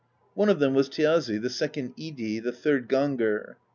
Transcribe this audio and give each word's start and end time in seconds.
One 0.33 0.49
of 0.49 0.57
them 0.57 0.73
was 0.73 0.89
Thjazi, 0.89 1.39
the 1.39 1.49
second 1.51 1.95
Idi, 1.95 2.41
the 2.41 2.51
third 2.51 2.89
Gangr. 2.89 3.57